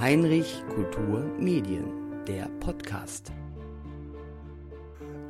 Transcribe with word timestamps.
Heinrich 0.00 0.62
Kultur 0.74 1.24
Medien, 1.38 1.84
der 2.26 2.48
Podcast. 2.60 3.32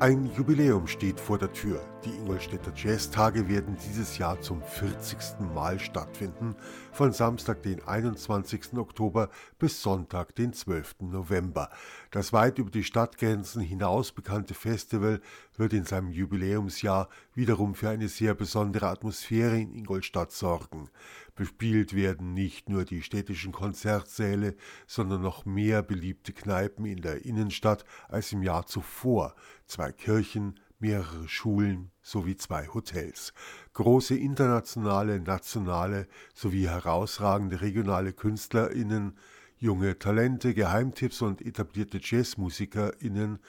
Ein 0.05 0.31
Jubiläum 0.37 0.87
steht 0.87 1.19
vor 1.19 1.39
der 1.39 1.51
Tür. 1.51 1.81
Die 2.05 2.11
Ingolstädter 2.11 2.75
Jazztage 2.77 3.49
werden 3.49 3.79
dieses 3.89 4.19
Jahr 4.19 4.39
zum 4.39 4.61
40. 4.63 5.41
Mal 5.55 5.81
stattfinden, 5.81 6.57
von 6.93 7.15
Samstag, 7.15 7.63
den 7.63 7.83
21. 7.83 8.75
Oktober 8.77 9.31
bis 9.59 9.81
Sonntag, 9.81 10.35
den 10.35 10.53
12. 10.53 10.97
November. 11.11 11.71
Das 12.11 12.35
weit 12.35 12.59
über 12.59 12.71
die 12.71 12.85
Stadtgrenzen 12.85 13.63
hinaus 13.63 14.13
bekannte 14.13 14.53
Festival 14.53 15.23
wird 15.57 15.73
in 15.73 15.87
seinem 15.87 16.11
Jubiläumsjahr 16.11 17.09
wiederum 17.35 17.75
für 17.75 17.89
eine 17.89 18.09
sehr 18.09 18.35
besondere 18.35 18.89
Atmosphäre 18.89 19.59
in 19.59 19.75
Ingolstadt 19.75 20.33
sorgen. 20.33 20.91
Bespielt 21.35 21.95
werden 21.95 22.33
nicht 22.33 22.69
nur 22.69 22.85
die 22.85 23.03
städtischen 23.03 23.51
Konzertsäle, 23.51 24.55
sondern 24.87 25.23
noch 25.23 25.45
mehr 25.45 25.83
beliebte 25.83 26.33
Kneipen 26.33 26.85
in 26.85 27.03
der 27.03 27.25
Innenstadt 27.25 27.85
als 28.09 28.31
im 28.33 28.43
Jahr 28.43 28.67
zuvor. 28.67 29.35
Zwei 29.67 29.91
Kirchen, 29.91 30.61
mehrere 30.79 31.29
Schulen 31.29 31.91
sowie 32.03 32.37
zwei 32.37 32.69
Hotels. 32.69 33.33
Große 33.73 34.17
internationale, 34.17 35.19
nationale 35.19 36.07
sowie 36.35 36.69
herausragende 36.69 37.61
regionale 37.63 38.13
KünstlerInnen, 38.13 39.17
junge 39.59 39.99
Talente, 39.99 40.55
Geheimtipps 40.55 41.23
und 41.23 41.43
etablierte 41.43 41.99
JazzmusikerInnen 42.01 43.41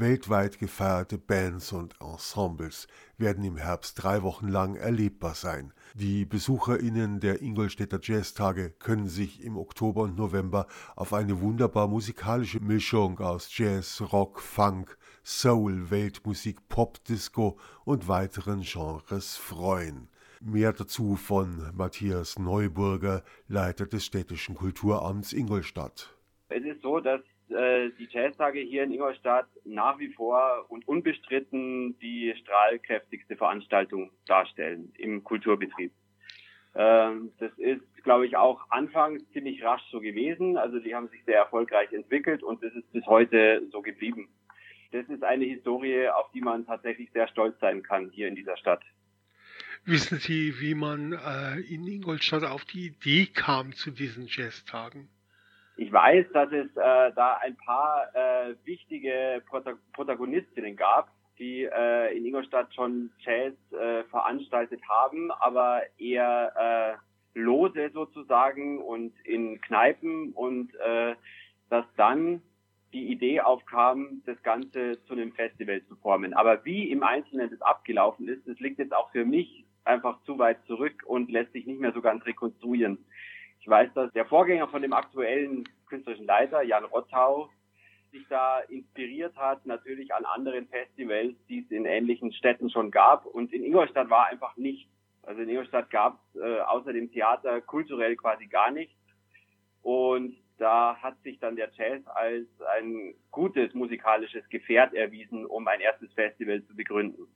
Weltweit 0.00 0.58
gefeierte 0.58 1.18
Bands 1.18 1.72
und 1.72 2.00
Ensembles 2.00 2.86
werden 3.16 3.42
im 3.42 3.56
Herbst 3.56 4.00
drei 4.02 4.22
Wochen 4.22 4.46
lang 4.46 4.76
erlebbar 4.76 5.34
sein. 5.34 5.72
Die 5.94 6.24
BesucherInnen 6.24 7.18
der 7.18 7.42
Ingolstädter 7.42 7.98
Jazztage 8.00 8.70
können 8.70 9.08
sich 9.08 9.42
im 9.42 9.56
Oktober 9.56 10.02
und 10.02 10.16
November 10.16 10.68
auf 10.94 11.12
eine 11.12 11.40
wunderbar 11.40 11.88
musikalische 11.88 12.60
Mischung 12.60 13.18
aus 13.18 13.48
Jazz, 13.56 14.00
Rock, 14.12 14.40
Funk, 14.40 14.96
Soul, 15.24 15.90
Weltmusik, 15.90 16.68
Pop, 16.68 17.02
Disco 17.04 17.58
und 17.84 18.06
weiteren 18.06 18.60
Genres 18.60 19.36
freuen. 19.36 20.08
Mehr 20.40 20.72
dazu 20.72 21.16
von 21.16 21.72
Matthias 21.74 22.38
Neuburger, 22.38 23.24
Leiter 23.48 23.86
des 23.86 24.04
städtischen 24.04 24.54
Kulturamts 24.54 25.32
Ingolstadt. 25.32 26.16
Es 26.48 26.64
ist 26.64 26.82
so, 26.82 27.00
dass 27.00 27.20
äh, 27.50 27.90
die 27.98 28.08
Jazztage 28.10 28.60
hier 28.60 28.84
in 28.84 28.92
Ingolstadt 28.92 29.48
nach 29.64 29.98
wie 29.98 30.08
vor 30.08 30.66
und 30.68 30.86
unbestritten 30.86 31.98
die 31.98 32.34
strahlkräftigste 32.42 33.36
Veranstaltung 33.36 34.10
darstellen 34.26 34.92
im 34.96 35.24
Kulturbetrieb. 35.24 35.92
Ähm, 36.74 37.32
das 37.38 37.50
ist, 37.58 37.82
glaube 38.04 38.26
ich, 38.26 38.36
auch 38.36 38.70
anfangs 38.70 39.22
ziemlich 39.32 39.62
rasch 39.64 39.82
so 39.90 40.00
gewesen. 40.00 40.56
Also 40.56 40.78
die 40.78 40.94
haben 40.94 41.08
sich 41.08 41.24
sehr 41.24 41.38
erfolgreich 41.38 41.92
entwickelt 41.92 42.42
und 42.42 42.62
das 42.62 42.72
ist 42.74 42.90
bis 42.92 43.06
heute 43.06 43.66
so 43.72 43.82
geblieben. 43.82 44.28
Das 44.92 45.06
ist 45.08 45.22
eine 45.22 45.44
Historie, 45.44 46.08
auf 46.08 46.30
die 46.32 46.40
man 46.40 46.66
tatsächlich 46.66 47.10
sehr 47.12 47.28
stolz 47.28 47.58
sein 47.60 47.82
kann 47.82 48.10
hier 48.10 48.28
in 48.28 48.36
dieser 48.36 48.56
Stadt. 48.56 48.82
Wissen 49.84 50.18
Sie, 50.18 50.60
wie 50.60 50.74
man 50.74 51.12
äh, 51.12 51.60
in 51.60 51.86
Ingolstadt 51.86 52.44
auf 52.44 52.64
die 52.64 52.86
Idee 52.86 53.26
kam 53.26 53.72
zu 53.72 53.90
diesen 53.90 54.26
Jazztagen? 54.26 55.08
Ich 55.78 55.92
weiß, 55.92 56.26
dass 56.32 56.50
es 56.50 56.66
äh, 56.76 57.12
da 57.14 57.38
ein 57.40 57.56
paar 57.56 58.08
äh, 58.12 58.56
wichtige 58.64 59.40
Prota 59.48 59.74
Protagonistinnen 59.92 60.74
gab, 60.74 61.08
die 61.38 61.68
äh, 61.72 62.16
in 62.16 62.26
Ingolstadt 62.26 62.74
schon 62.74 63.12
Jazz 63.20 63.54
äh, 63.70 64.02
veranstaltet 64.10 64.80
haben, 64.88 65.30
aber 65.30 65.82
eher 65.96 66.98
äh, 67.36 67.38
lose 67.38 67.90
sozusagen 67.94 68.82
und 68.82 69.14
in 69.24 69.60
Kneipen 69.60 70.32
und 70.32 70.74
äh, 70.80 71.14
dass 71.70 71.84
dann 71.96 72.42
die 72.92 73.12
Idee 73.12 73.40
aufkam, 73.42 74.22
das 74.26 74.42
Ganze 74.42 75.00
zu 75.04 75.12
einem 75.12 75.32
Festival 75.32 75.80
zu 75.84 75.94
formen. 75.94 76.34
Aber 76.34 76.64
wie 76.64 76.90
im 76.90 77.04
Einzelnen 77.04 77.50
das 77.50 77.62
abgelaufen 77.62 78.26
ist, 78.26 78.48
das 78.48 78.58
liegt 78.58 78.80
jetzt 78.80 78.96
auch 78.96 79.12
für 79.12 79.24
mich 79.24 79.64
einfach 79.84 80.20
zu 80.24 80.40
weit 80.40 80.58
zurück 80.66 81.04
und 81.06 81.30
lässt 81.30 81.52
sich 81.52 81.66
nicht 81.66 81.78
mehr 81.78 81.92
so 81.92 82.02
ganz 82.02 82.26
rekonstruieren. 82.26 82.98
Ich 83.68 83.70
weiß, 83.70 83.92
dass 83.92 84.10
der 84.14 84.24
Vorgänger 84.24 84.66
von 84.68 84.80
dem 84.80 84.94
aktuellen 84.94 85.68
künstlerischen 85.88 86.24
Leiter, 86.24 86.62
Jan 86.62 86.86
Rottau, 86.86 87.50
sich 88.10 88.26
da 88.30 88.60
inspiriert 88.60 89.36
hat, 89.36 89.66
natürlich 89.66 90.14
an 90.14 90.24
anderen 90.24 90.66
Festivals, 90.68 91.34
die 91.50 91.58
es 91.58 91.70
in 91.70 91.84
ähnlichen 91.84 92.32
Städten 92.32 92.70
schon 92.70 92.90
gab. 92.90 93.26
Und 93.26 93.52
in 93.52 93.62
Ingolstadt 93.62 94.08
war 94.08 94.28
einfach 94.28 94.56
nichts. 94.56 94.90
Also 95.22 95.42
in 95.42 95.50
Ingolstadt 95.50 95.90
gab 95.90 96.18
es 96.32 96.40
äh, 96.40 96.60
außer 96.60 96.94
dem 96.94 97.12
Theater 97.12 97.60
kulturell 97.60 98.16
quasi 98.16 98.46
gar 98.46 98.70
nichts. 98.70 98.94
Und 99.82 100.34
da 100.56 100.96
hat 100.96 101.20
sich 101.22 101.38
dann 101.38 101.56
der 101.56 101.70
Jazz 101.76 102.00
als 102.06 102.46
ein 102.74 103.12
gutes 103.30 103.74
musikalisches 103.74 104.48
Gefährt 104.48 104.94
erwiesen, 104.94 105.44
um 105.44 105.68
ein 105.68 105.80
erstes 105.80 106.10
Festival 106.14 106.64
zu 106.64 106.74
begründen. 106.74 107.26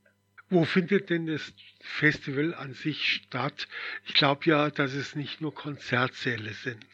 Wo 0.53 0.65
findet 0.65 1.09
denn 1.09 1.27
das 1.27 1.55
Festival 1.81 2.53
an 2.53 2.75
sich 2.75 3.03
statt? 3.07 3.69
Ich 4.05 4.13
glaube 4.13 4.43
ja, 4.45 4.69
dass 4.69 4.93
es 4.93 5.17
nicht 5.17 5.41
nur 5.41 5.55
Konzertsäle 5.55 6.51
sind. 6.51 6.85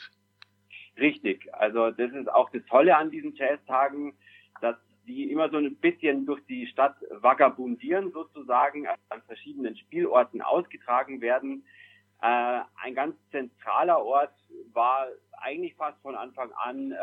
Richtig. 0.96 1.52
Also 1.52 1.90
das 1.90 2.12
ist 2.12 2.30
auch 2.30 2.50
das 2.50 2.64
Tolle 2.66 2.96
an 2.96 3.10
diesen 3.10 3.34
Jazztagen, 3.34 4.14
dass 4.60 4.76
die 5.08 5.32
immer 5.32 5.50
so 5.50 5.56
ein 5.56 5.74
bisschen 5.74 6.24
durch 6.24 6.40
die 6.46 6.68
Stadt 6.68 6.94
vagabundieren 7.10 8.12
sozusagen, 8.12 8.86
an 8.86 9.22
verschiedenen 9.26 9.76
Spielorten 9.76 10.40
ausgetragen 10.40 11.20
werden. 11.20 11.64
Äh, 12.20 12.60
ein 12.82 12.94
ganz 12.94 13.16
zentraler 13.30 14.04
Ort 14.04 14.34
war 14.72 15.06
eigentlich 15.40 15.74
fast 15.76 16.00
von 16.02 16.16
Anfang 16.16 16.50
an 16.52 16.92
äh, 16.92 16.96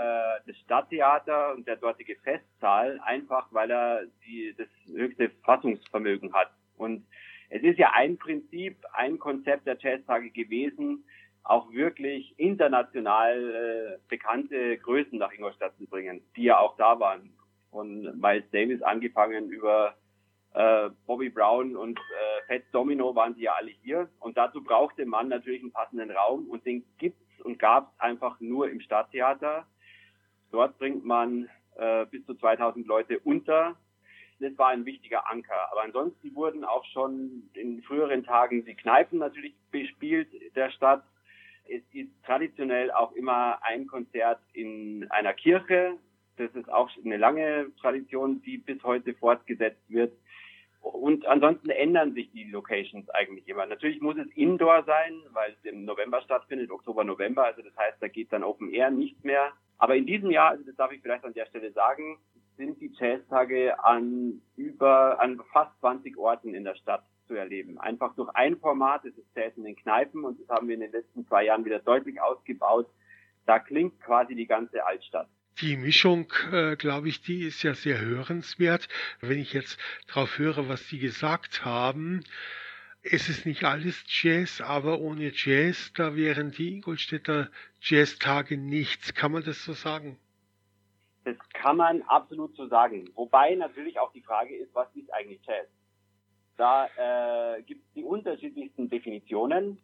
das 0.45 0.57
Stadttheater 0.63 1.53
und 1.53 1.67
der 1.67 1.77
dortige 1.77 2.15
Festsaal, 2.17 2.99
einfach 3.03 3.47
weil 3.51 3.71
er 3.71 4.03
die, 4.25 4.53
das 4.57 4.67
höchste 4.93 5.29
Fassungsvermögen 5.43 6.33
hat. 6.33 6.51
Und 6.77 7.05
es 7.49 7.63
ist 7.63 7.79
ja 7.79 7.91
ein 7.93 8.17
Prinzip, 8.17 8.77
ein 8.93 9.17
Konzept 9.19 9.67
der 9.67 9.77
Jazztage 9.79 10.31
gewesen, 10.31 11.05
auch 11.43 11.71
wirklich 11.71 12.33
international 12.37 13.37
äh, 13.37 13.99
bekannte 14.09 14.77
Größen 14.79 15.17
nach 15.17 15.31
Ingolstadt 15.31 15.77
zu 15.77 15.85
bringen, 15.85 16.21
die 16.35 16.43
ja 16.43 16.59
auch 16.59 16.75
da 16.75 16.99
waren. 16.99 17.29
Von 17.71 18.19
Miles 18.19 18.49
Davis 18.51 18.81
angefangen 18.81 19.49
über 19.49 19.95
äh, 20.55 20.89
Bobby 21.05 21.29
Brown 21.29 21.75
und 21.75 21.99
äh, 21.99 22.47
Fats 22.47 22.71
Domino 22.71 23.13
waren 23.13 23.35
sie 23.35 23.43
ja 23.43 23.53
alle 23.53 23.71
hier. 23.83 24.09
Und 24.19 24.37
dazu 24.37 24.63
brauchte 24.63 25.05
man 25.05 25.27
natürlich 25.27 25.61
einen 25.61 25.73
passenden 25.73 26.11
Raum 26.11 26.47
und 26.49 26.65
den 26.65 26.85
gibt's 26.97 27.41
und 27.41 27.59
gab's 27.59 27.91
einfach 27.99 28.39
nur 28.39 28.69
im 28.69 28.79
Stadttheater. 28.79 29.67
Dort 30.51 30.77
bringt 30.77 31.03
man 31.03 31.49
äh, 31.75 32.05
bis 32.05 32.25
zu 32.25 32.35
2000 32.35 32.87
Leute 32.87 33.19
unter. 33.19 33.75
Das 34.39 34.57
war 34.57 34.69
ein 34.69 34.85
wichtiger 34.85 35.29
Anker. 35.29 35.71
Aber 35.71 35.83
ansonsten 35.83 36.33
wurden 36.35 36.63
auch 36.63 36.85
schon 36.85 37.49
in 37.53 37.81
früheren 37.83 38.23
Tagen 38.23 38.65
die 38.65 38.75
Kneipen 38.75 39.19
natürlich 39.19 39.55
bespielt 39.71 40.29
der 40.55 40.71
Stadt. 40.71 41.03
Es 41.67 41.81
ist 41.91 42.11
traditionell 42.25 42.91
auch 42.91 43.11
immer 43.13 43.59
ein 43.63 43.87
Konzert 43.87 44.39
in 44.53 45.05
einer 45.09 45.33
Kirche. 45.33 45.97
Das 46.37 46.53
ist 46.53 46.69
auch 46.71 46.89
eine 47.03 47.17
lange 47.17 47.71
Tradition, 47.81 48.41
die 48.41 48.57
bis 48.57 48.81
heute 48.83 49.13
fortgesetzt 49.15 49.81
wird. 49.89 50.13
Und 50.85 51.25
ansonsten 51.25 51.71
ändern 51.71 52.13
sich 52.13 52.31
die 52.31 52.43
Locations 52.43 53.09
eigentlich 53.09 53.47
immer. 53.47 53.65
Natürlich 53.65 54.01
muss 54.01 54.17
es 54.17 54.27
Indoor 54.35 54.83
sein, 54.83 55.19
weil 55.31 55.51
es 55.53 55.71
im 55.71 55.83
November 55.83 56.21
stattfindet, 56.21 56.69
Oktober, 56.69 57.03
November. 57.03 57.43
Also 57.43 57.63
das 57.63 57.75
heißt, 57.75 57.97
da 58.01 58.07
geht 58.07 58.31
dann 58.31 58.43
Open 58.43 58.71
Air 58.71 58.91
nicht 58.91 59.23
mehr. 59.25 59.51
Aber 59.79 59.95
in 59.95 60.05
diesem 60.05 60.29
Jahr, 60.29 60.51
also 60.51 60.63
das 60.63 60.75
darf 60.75 60.91
ich 60.91 61.01
vielleicht 61.01 61.25
an 61.25 61.33
der 61.33 61.47
Stelle 61.47 61.71
sagen, 61.71 62.19
sind 62.57 62.79
die 62.79 62.91
Jazztage 62.93 63.83
an 63.83 64.41
über, 64.55 65.19
an 65.19 65.41
fast 65.51 65.77
20 65.79 66.17
Orten 66.17 66.53
in 66.53 66.63
der 66.63 66.75
Stadt 66.75 67.03
zu 67.27 67.33
erleben. 67.33 67.79
Einfach 67.79 68.13
durch 68.15 68.29
ein 68.35 68.57
Format, 68.57 69.05
das 69.05 69.13
ist 69.13 69.27
Jazz 69.35 69.53
in 69.57 69.63
den 69.63 69.75
Kneipen 69.75 70.23
und 70.23 70.39
das 70.39 70.47
haben 70.49 70.67
wir 70.67 70.75
in 70.75 70.81
den 70.81 70.91
letzten 70.91 71.25
zwei 71.25 71.45
Jahren 71.45 71.65
wieder 71.65 71.79
deutlich 71.79 72.21
ausgebaut. 72.21 72.87
Da 73.47 73.57
klingt 73.57 73.99
quasi 74.01 74.35
die 74.35 74.47
ganze 74.47 74.85
Altstadt. 74.85 75.29
Die 75.61 75.77
Mischung, 75.77 76.33
äh, 76.51 76.75
glaube 76.75 77.07
ich, 77.07 77.21
die 77.21 77.43
ist 77.43 77.63
ja 77.63 77.73
sehr 77.73 78.01
hörenswert. 78.01 78.89
Wenn 79.21 79.39
ich 79.39 79.53
jetzt 79.53 79.79
drauf 80.07 80.37
höre, 80.37 80.67
was 80.67 80.89
Sie 80.89 80.99
gesagt 80.99 81.63
haben, 81.63 82.25
es 83.03 83.29
ist 83.29 83.45
nicht 83.45 83.63
alles 83.63 84.03
Jazz, 84.07 84.59
aber 84.59 84.99
ohne 84.99 85.31
Jazz, 85.33 85.93
da 85.93 86.15
wären 86.15 86.51
die 86.51 86.73
Ingolstädter 86.73 87.49
Jazztage 87.79 88.57
nichts. 88.57 89.13
Kann 89.13 89.31
man 89.31 89.43
das 89.43 89.63
so 89.63 89.71
sagen? 89.71 90.17
Das 91.23 91.37
kann 91.53 91.77
man 91.77 92.01
absolut 92.03 92.53
so 92.55 92.67
sagen. 92.67 93.09
Wobei 93.15 93.55
natürlich 93.55 93.97
auch 93.97 94.11
die 94.11 94.21
Frage 94.21 94.55
ist, 94.57 94.75
was 94.75 94.93
ist 94.95 95.13
eigentlich 95.13 95.39
Jazz? 95.45 95.67
Da 96.57 96.87
äh, 97.57 97.61
gibt 97.63 97.85
es 97.85 97.93
die 97.93 98.03
unterschiedlichsten 98.03 98.89
Definitionen. 98.89 99.77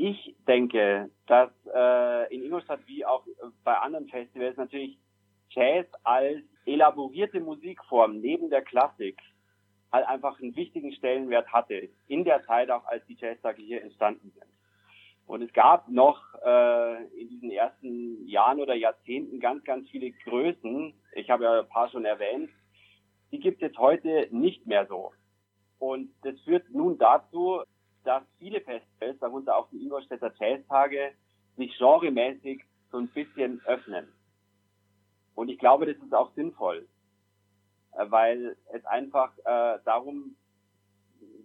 Ich 0.00 0.36
denke, 0.46 1.10
dass 1.26 1.50
äh, 1.74 2.32
in 2.32 2.44
Ingolstadt 2.44 2.78
wie 2.86 3.04
auch 3.04 3.26
bei 3.64 3.76
anderen 3.76 4.06
Festivals 4.06 4.56
natürlich 4.56 4.96
Jazz 5.50 5.86
als 6.04 6.38
elaborierte 6.66 7.40
Musikform 7.40 8.20
neben 8.20 8.48
der 8.48 8.62
Klassik 8.62 9.18
halt 9.90 10.06
einfach 10.06 10.40
einen 10.40 10.54
wichtigen 10.54 10.92
Stellenwert 10.92 11.52
hatte, 11.52 11.88
in 12.06 12.22
der 12.22 12.44
Zeit 12.46 12.70
auch, 12.70 12.84
als 12.84 13.04
die 13.06 13.16
Jazztage 13.18 13.60
hier 13.60 13.82
entstanden 13.82 14.30
sind. 14.38 14.46
Und 15.26 15.42
es 15.42 15.52
gab 15.52 15.88
noch 15.88 16.22
äh, 16.46 17.04
in 17.20 17.28
diesen 17.30 17.50
ersten 17.50 18.24
Jahren 18.24 18.60
oder 18.60 18.76
Jahrzehnten 18.76 19.40
ganz, 19.40 19.64
ganz 19.64 19.90
viele 19.90 20.12
Größen. 20.12 20.94
Ich 21.16 21.28
habe 21.28 21.42
ja 21.42 21.58
ein 21.58 21.68
paar 21.68 21.90
schon 21.90 22.04
erwähnt. 22.04 22.50
Die 23.32 23.40
gibt 23.40 23.64
es 23.64 23.76
heute 23.76 24.28
nicht 24.30 24.64
mehr 24.64 24.86
so. 24.86 25.10
Und 25.80 26.12
das 26.22 26.38
führt 26.42 26.70
nun 26.70 26.98
dazu, 26.98 27.64
dass 28.08 28.22
viele 28.38 28.62
Festivals, 28.62 29.18
darunter 29.20 29.54
auch 29.54 29.68
die 29.68 29.82
Ingolstädter 29.82 30.32
Jazztage, 30.40 31.12
sich 31.58 31.76
genremäßig 31.76 32.64
so 32.90 32.96
ein 32.96 33.08
bisschen 33.08 33.60
öffnen. 33.66 34.08
Und 35.34 35.50
ich 35.50 35.58
glaube, 35.58 35.84
das 35.84 36.02
ist 36.02 36.14
auch 36.14 36.32
sinnvoll, 36.34 36.88
äh, 37.92 38.06
weil 38.08 38.56
es 38.72 38.82
einfach 38.86 39.36
äh, 39.44 39.78
darum 39.84 40.36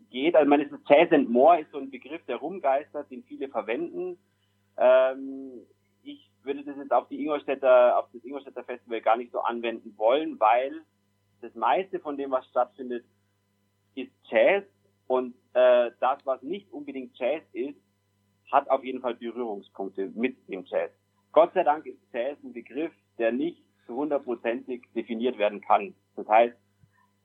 geht, 0.10 0.38
also 0.38 0.50
man 0.50 0.62
ist 0.62 0.72
Jazz 0.88 1.12
and 1.12 1.30
More 1.30 1.60
ist 1.60 1.72
so 1.72 1.80
ein 1.80 1.92
Begriff, 1.92 2.24
der 2.28 2.38
rumgeistert, 2.38 3.12
den 3.12 3.24
viele 3.24 3.50
verwenden. 3.50 4.18
Ähm, 4.78 5.68
ich 6.02 6.32
würde 6.44 6.64
das 6.64 6.78
jetzt 6.78 6.94
auf 6.94 7.10
die 7.10 7.20
Ingolstädter, 7.20 8.00
auf 8.00 8.08
das 8.14 8.24
Ingolstädter 8.24 8.64
Festival 8.64 9.02
gar 9.02 9.18
nicht 9.18 9.34
so 9.34 9.42
anwenden 9.42 9.98
wollen, 9.98 10.40
weil 10.40 10.82
das 11.42 11.54
meiste 11.56 12.00
von 12.00 12.16
dem, 12.16 12.32
was 12.32 12.48
stattfindet, 12.48 13.04
ist 13.96 14.14
Jazz 14.30 14.64
und 15.08 15.36
äh, 15.54 15.92
das, 16.00 16.26
was 16.26 16.42
nicht 16.42 16.72
unbedingt 16.72 17.18
Jazz 17.18 17.44
ist, 17.54 17.80
hat 18.52 18.70
auf 18.70 18.84
jeden 18.84 19.02
Fall 19.02 19.16
Berührungspunkte 19.16 20.12
mit 20.16 20.38
dem 20.48 20.66
Jazz. 20.66 20.92
Gott 21.32 21.54
sei 21.54 21.64
Dank 21.64 21.86
ist 21.86 21.98
Jazz 22.14 22.38
ein 22.44 22.54
Begriff, 22.54 22.92
der 23.18 23.32
nicht 23.32 23.64
zu 23.86 23.96
hundertprozentig 23.96 24.84
definiert 24.96 25.38
werden 25.38 25.62
kann. 25.62 25.94
Das 26.16 26.28
heißt, 26.28 26.56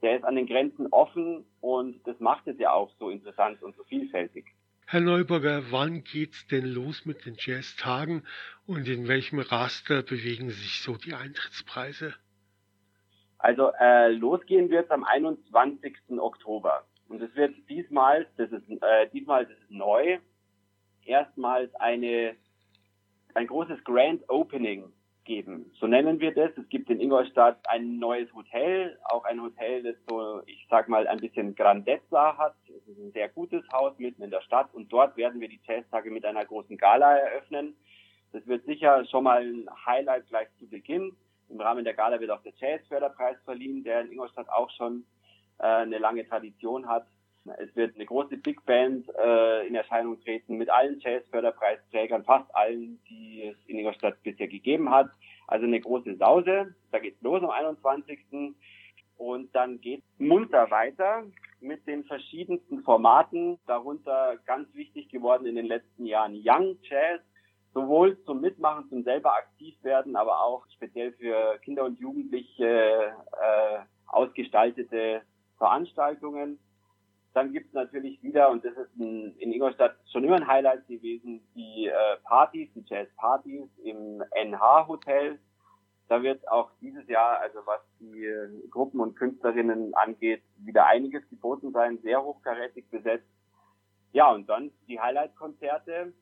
der 0.03 0.17
ist 0.17 0.25
an 0.25 0.37
den 0.37 0.47
Grenzen 0.47 0.87
offen 0.89 1.45
und 1.61 2.07
das 2.07 2.19
macht 2.21 2.47
es 2.47 2.59
ja 2.59 2.73
auch 2.73 2.91
so 2.99 3.11
interessant 3.11 3.63
und 3.63 3.77
so 3.77 3.85
vielfältig. 3.85 4.47
Herr 4.87 5.01
Neuburger, 5.01 5.71
wann 5.71 6.03
geht's 6.03 6.47
denn 6.47 6.65
los 6.65 7.05
mit 7.05 7.27
den 7.27 7.37
Jazztagen 7.39 8.23
und 8.67 8.89
in 8.89 9.07
welchem 9.07 9.39
Raster 9.39 10.03
bewegen 10.03 10.49
sich 10.49 10.81
so 10.81 10.97
die 10.97 11.15
Eintrittspreise? 11.15 12.15
Also 13.39 13.71
äh, 13.79 14.11
losgehen 14.13 14.71
wird 14.71 14.91
am 14.91 15.05
21. 15.05 15.95
Oktober. 16.19 16.85
Und 17.09 17.23
es 17.23 17.35
wird 17.35 17.55
diesmal, 17.69 18.27
das 18.37 18.51
ist 18.53 18.69
äh, 18.71 19.09
diesmal 19.13 19.47
das 19.47 19.59
ist 19.59 19.71
neu, 19.71 20.19
erstmals 21.05 21.75
eine 21.77 22.37
ein 23.35 23.47
großes 23.47 23.83
Grand 23.85 24.29
Opening 24.29 24.93
geben. 25.25 25.71
So 25.79 25.87
nennen 25.87 26.19
wir 26.19 26.35
das. 26.35 26.51
Es 26.57 26.69
gibt 26.71 26.91
in 26.91 27.01
Ingolstadt 27.01 27.59
ein 27.69 27.99
neues 27.99 28.33
Hotel, 28.35 28.99
auch 29.05 29.25
ein 29.25 29.41
Hotel, 29.41 29.83
das 29.83 29.95
so, 30.09 30.43
ich 30.47 30.67
sag 30.69 30.89
mal, 30.89 31.07
ein 31.07 31.21
bisschen 31.21 31.55
Grandezza 31.55 32.37
hat. 32.37 32.57
Es 32.67 32.89
ist 32.89 32.99
ein 32.99 33.13
sehr 33.13 33.29
gutes 33.29 33.63
Haus 33.73 33.97
mitten 33.99 34.23
in 34.23 34.31
der 34.31 34.41
Stadt 34.41 34.73
und 34.73 34.93
dort 34.93 35.17
werden 35.17 35.41
wir 35.41 35.49
die 35.49 35.61
Jazztage 35.67 36.11
mit 36.11 36.25
einer 36.25 36.45
großen 36.45 36.77
Gala 36.77 37.17
eröffnen. 37.17 37.77
Das 38.33 38.47
wird 38.47 38.65
sicher 38.65 39.05
schon 39.07 39.25
mal 39.25 39.43
ein 39.43 39.69
Highlight 39.87 40.27
gleich 40.29 40.49
zu 40.59 40.67
Beginn. 40.67 41.15
Im 41.51 41.61
Rahmen 41.61 41.85
der 41.85 41.95
Gala 41.95 42.19
wird 42.21 42.31
auch 42.31 42.43
der 42.43 42.53
Jazzförderpreis 42.57 43.37
verliehen, 43.45 43.85
der 43.85 44.03
in 44.03 44.13
Ingolstadt 44.13 44.49
auch 44.49 44.71
schon 44.71 45.05
äh, 45.59 45.67
eine 45.67 45.99
lange 45.99 46.27
Tradition 46.29 46.89
hat. 46.89 47.07
Es 47.59 47.75
wird 47.77 47.95
eine 47.95 48.05
große 48.05 48.37
Big 48.37 48.65
Band 48.67 49.09
äh, 49.25 49.67
in 49.67 49.75
Erscheinung 49.75 50.21
treten 50.21 50.57
mit 50.57 50.69
allen 50.69 51.01
Jazzförderpreisträgern, 51.01 52.25
fast 52.25 52.55
allen, 52.55 53.01
die 53.09 53.45
es 53.45 53.57
in 53.67 53.79
Ingolstadt 53.79 54.23
bisher 54.23 54.49
gegeben 54.49 54.91
hat. 54.91 55.11
Also 55.47 55.65
eine 55.65 55.81
große 55.81 56.17
Sause. 56.17 56.75
Da 56.93 56.99
geht's 56.99 57.23
los 57.23 57.43
am 57.43 57.51
21. 57.51 58.19
Und 59.17 59.55
dann 59.55 59.81
geht 59.81 60.03
munter 60.19 60.71
weiter 60.71 61.25
mit 61.61 61.87
den 61.87 62.05
verschiedensten 62.05 62.83
Formaten, 62.83 63.59
darunter 63.67 64.37
ganz 64.47 64.73
wichtig 64.75 65.09
geworden 65.09 65.47
in 65.47 65.57
den 65.57 65.67
letzten 65.67 66.07
Jahren 66.07 66.41
Young 66.45 66.77
Jazz, 66.83 67.21
sowohl 67.75 68.23
zum 68.25 68.41
Mitmachen, 68.41 68.89
zum 68.89 69.03
selber 69.03 69.35
aktiv 69.35 69.75
werden, 69.83 70.15
aber 70.15 70.45
auch 70.45 70.65
speziell 70.75 71.13
für 71.13 71.59
Kinder 71.65 71.85
und 71.85 71.99
Jugendliche 71.99 73.13
äh, 73.33 73.79
ausgestaltete 74.07 75.23
Veranstaltungen. 75.59 76.59
Dann 77.35 77.53
gibt 77.53 77.69
es 77.69 77.75
natürlich 77.75 78.23
wieder, 78.23 78.51
und 78.51 78.65
das 78.65 78.73
ist 78.77 78.97
ein, 78.99 79.37
in 79.39 79.53
Ingolstadt 79.53 79.97
schon 80.11 80.25
immer 80.25 80.37
ein 80.37 80.47
Highlight 80.47 80.87
gewesen, 80.89 81.47
die 81.55 81.87
äh, 81.87 82.17
Partys, 82.25 82.69
die 82.75 82.85
Jazz-Partys 82.87 83.69
im 83.85 84.23
NH-Hotel. 84.35 85.39
Da 86.09 86.23
wird 86.23 86.49
auch 86.49 86.71
dieses 86.81 87.07
Jahr, 87.07 87.39
also 87.41 87.61
was 87.67 87.81
die 88.01 88.25
äh, 88.25 88.49
Gruppen 88.71 89.01
und 89.01 89.15
Künstlerinnen 89.15 89.95
angeht, 89.95 90.43
wieder 90.57 90.87
einiges 90.87 91.29
geboten 91.29 91.73
sein, 91.73 91.99
sehr 92.03 92.25
hochkarätig 92.25 92.89
besetzt. 92.91 93.29
Ja, 94.13 94.33
und 94.33 94.49
dann 94.49 94.71
die 94.89 94.99
Highlight-Konzerte, 94.99 96.15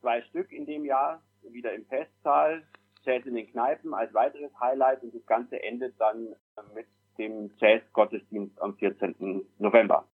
zwei 0.00 0.22
Stück 0.22 0.50
in 0.50 0.64
dem 0.64 0.86
Jahr, 0.86 1.22
wieder 1.42 1.74
im 1.74 1.84
Festsaal, 1.86 2.62
Jazz 3.04 3.26
in 3.26 3.34
den 3.34 3.50
Kneipen 3.50 3.94
als 3.94 4.14
weiteres 4.14 4.52
Highlight 4.60 5.02
und 5.02 5.14
das 5.14 5.26
Ganze 5.26 5.62
endet 5.62 6.00
dann 6.00 6.34
mit 6.74 6.86
dem 7.22 7.50
Jazz-Gottesdienst 7.58 8.60
am 8.60 8.74
14. 8.76 9.44
November. 9.58 10.04